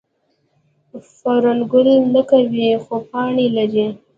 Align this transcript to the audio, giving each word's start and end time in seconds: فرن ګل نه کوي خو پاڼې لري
فرن 1.17 1.59
ګل 1.71 1.87
نه 2.13 2.21
کوي 2.29 2.67
خو 2.83 2.95
پاڼې 3.09 3.45
لري 3.57 3.85